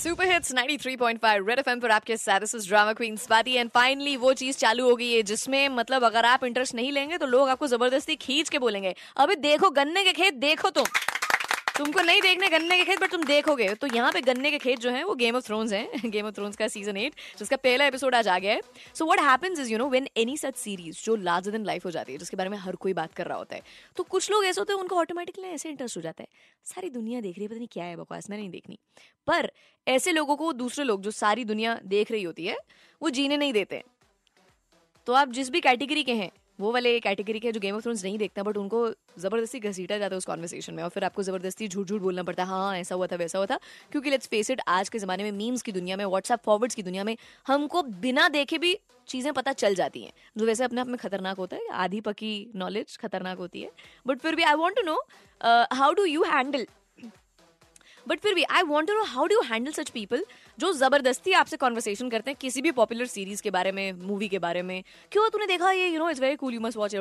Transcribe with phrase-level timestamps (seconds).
[0.00, 2.12] Super hits 93.5 red FM पर आपके
[2.54, 6.24] is drama queen Swati and finally वो चीज़ चालू हो गई है जिसमें मतलब अगर
[6.24, 10.12] आप इंटरेस्ट नहीं लेंगे तो लोग आपको ज़बरदस्ती खींच के बोलेंगे। अभी देखो गन्ने के
[10.12, 10.84] खेत, देखो तुम।
[11.76, 14.78] तुमको नहीं देखने, गन्ने के खेत पर तुम देखोगे। तो यहाँ पे गन्ने के खेत
[14.78, 17.86] जो है, वो गेम ऑफ़ थ्रोन्स है गेम ऑफ़ थ्रोन्स का सीज़न एट जिसका पहला
[17.86, 18.60] एपिसोड आज आ गया है।
[18.94, 21.90] So what happens is you know when any such series जो लार्जर देन लाइफ हो
[21.90, 23.62] जाती है, जिसके बारे में हर कोई बात कर रहा होता है
[23.96, 26.28] तो कुछ लोग ऐसे होते हैं, उनको ऑटोमेटिकली ऐसे इंटरेस्ट हो जाता है।
[26.64, 28.78] सारी दुनिया देख रही है, पता नहीं क्या है बकवास मैं नहीं देखनी।
[29.26, 29.50] पर
[29.86, 32.56] ऐसे लोगों को, दूसरे लोग, जो सारी दुनिया देख रही होती है,
[33.02, 33.82] वो जीने नहीं देते।
[35.06, 36.30] तो आप जिस भी कैटेगरी के हैं
[36.60, 38.78] वो वाले कैटेगरी के जो गेम ऑफ़ थ्रोन्स नहीं देखते बट उनको
[39.18, 42.42] ज़बरदस्ती घसीटा जाता है उस कॉन्वर्सेशन में और फिर आपको ज़बरदस्ती झूठ झूठ बोलना पड़ता
[42.42, 43.58] है हाँ ऐसा हुआ था, वैसा हुआ था।
[43.92, 46.82] क्योंकि लेट्स फेस इट आज के जमाने में मीम्स की दुनिया में व्हाट्सएप फॉरवर्ड्स की
[46.82, 48.78] दुनिया में हमको बिना देखे भी
[49.08, 52.50] चीज़ें पता चल जाती हैं। जो वैसे अपने आप में खतरनाक होता है, आधी पकी
[52.56, 53.70] नॉलेज खतरनाक होती है।
[54.06, 55.00] बट फिर भी I want to know
[55.76, 56.66] how do you handle
[58.06, 60.24] but फिर भी I want to know how do handle such people
[60.58, 64.38] जो ज़बरदस्ती आपसे कॉन्वर्सेशन करते हैं किसी भी पॉपुलर सीरीज़ के बारे में मूवी के
[64.40, 66.94] बारे में। क्यों तूने देखा ये you know it's very cool you must watch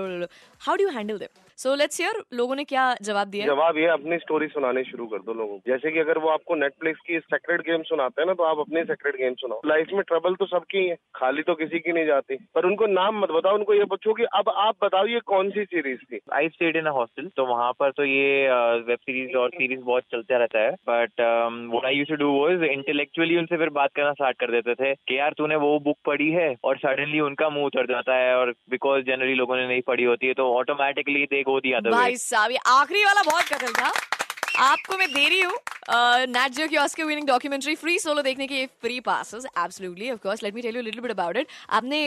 [0.62, 4.18] how do handle them so let's hear लोगों ने क्या जवाब दिया। जवाब ये अपनी
[4.18, 7.62] स्टोरी सुनाने शुरू कर दो लोगों को। जैसे कि अगर वो आपको नेटफ्लिक्स की सेक्रेट
[7.62, 10.86] गेम सुनाते हैं ना तो आप अपने सेक्रेट गेम सुनाओ। लाइफ में ट्रबल तो सबकी
[10.88, 14.14] है खाली तो किसी की नहीं जाती। पर उनको नाम मत बताओ उनको ये पूछो
[14.14, 17.72] कि अब आप बताओ ये कौन सी सीरीज़ थी। आई स्टेड इन हॉस्टल तो वहाँ
[17.80, 18.48] पर तो ये
[18.88, 21.22] वेब सीरीज़ और सीरीज़ बहुत चलता रहता है। बट
[21.74, 24.94] वो I you to do was intellectually उनसे फिर बात करना स्टार्ट कर देते थे
[25.08, 28.54] कि यार तूने वो बुक पढ़ी है और सडनली उनका मुँह उतर जाता है और
[28.70, 32.52] बिकॉज़ जनरली लोगों ने नहीं पढ़ी होती है तो ऑटोमेटिकली दे गो था भाई साहब
[32.68, 33.92] आखिरी वाला बहुत कतल था।
[34.60, 35.54] आपको मैं दे रही हूँ
[36.30, 40.56] नैट की Oscar winning documentary Free Solo देखने के free passes absolutely of course let
[40.56, 42.00] me tell you little bit about it आपने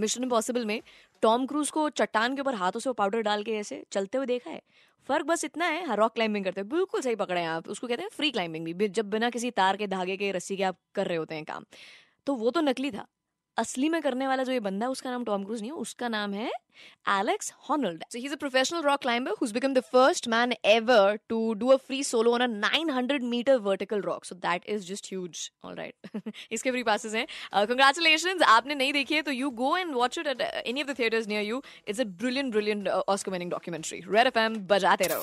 [0.00, 0.80] मिशन इम्पॉसिबल में
[1.22, 4.50] टॉम क्रूज को चट्टान के ऊपर हाथों से पाउडर डाल के ऐसे चलते हुए देखा
[4.50, 4.60] है?
[5.08, 8.02] फ़र्क बस इतना है रॉक क्लाइंबिंग करते हैं बिल्कुल सही पकड़े हैं आप, उसको कहते
[8.02, 11.06] हैं फ्री क्लाइंबिंग भी। जब बिना किसी तार के, धागे के, रस्सी के आप कर
[11.06, 11.64] रहे होते हैं काम।
[12.26, 13.06] तो वो तो नकली था।
[13.56, 16.08] असली में करने वाला जो ये बंदा है, उसका नाम टॉम क्रूज नहीं है, उसका
[16.08, 16.50] नाम है
[17.08, 21.18] Alex Honnold so he is a professional rock climber who's become the first man ever
[21.28, 25.06] to do a free solo on a 900 metre vertical rock so that is just
[25.12, 26.22] huge alright
[26.52, 30.26] इसके free passes हैं congratulations आपने नहीं देखी है तो you go and watch it
[30.26, 34.26] at any of the theatres near you it's a brilliant brilliant Oscar winning documentary Red
[34.26, 35.22] FM बजाते रहो